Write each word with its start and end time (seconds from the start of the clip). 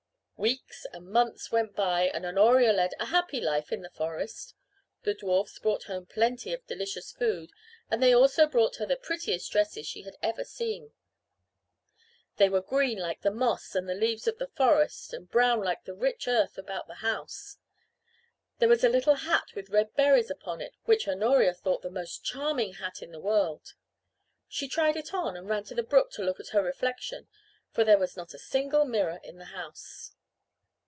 Weeks 0.41 0.87
and 0.91 1.05
months 1.07 1.51
went 1.51 1.75
by 1.75 2.07
and 2.09 2.25
Honoria 2.25 2.73
led 2.73 2.95
a 2.99 3.05
happy 3.05 3.39
life 3.39 3.71
in 3.71 3.81
the 3.83 3.91
forest. 3.91 4.55
The 5.03 5.13
dwarfs 5.13 5.59
brought 5.59 5.83
home 5.83 6.07
plenty 6.07 6.51
of 6.51 6.65
delicious 6.65 7.11
food 7.11 7.51
and 7.91 8.01
they 8.01 8.11
also 8.11 8.47
brought 8.47 8.77
her 8.77 8.87
the 8.87 8.97
prettiest 8.97 9.51
dresses 9.51 9.85
she 9.85 10.01
had 10.01 10.15
ever 10.23 10.43
seen. 10.43 10.93
They 12.37 12.49
were 12.49 12.59
green 12.63 12.97
like 12.97 13.21
the 13.21 13.29
moss 13.29 13.75
and 13.75 13.87
the 13.87 13.93
leaves 13.93 14.25
of 14.27 14.39
the 14.39 14.47
forest 14.47 15.13
and 15.13 15.29
brown 15.29 15.61
like 15.61 15.83
the 15.83 15.93
rich 15.93 16.27
earth 16.27 16.57
about 16.57 16.87
the 16.87 16.95
house. 17.05 17.57
There 18.57 18.67
was 18.69 18.83
a 18.83 18.89
little 18.89 19.13
hat 19.17 19.53
with 19.53 19.69
red 19.69 19.93
berries 19.93 20.31
upon 20.31 20.59
it 20.59 20.73
which 20.85 21.07
Honoria 21.07 21.53
thought 21.53 21.83
the 21.83 21.91
most 21.91 22.23
charming 22.23 22.73
hat 22.73 23.03
in 23.03 23.11
the 23.11 23.19
world. 23.21 23.75
She 24.47 24.67
tried 24.67 24.95
it 24.97 25.13
on 25.13 25.37
and 25.37 25.47
ran 25.47 25.65
to 25.65 25.75
the 25.75 25.83
brook 25.83 26.09
to 26.13 26.23
look 26.23 26.39
at 26.39 26.47
her 26.49 26.63
reflection, 26.63 27.27
for 27.69 27.83
there 27.83 27.99
was 27.99 28.17
not 28.17 28.33
a 28.33 28.39
single 28.39 28.85
mirror 28.85 29.19
in 29.23 29.37
the 29.37 29.45
house. 29.53 30.13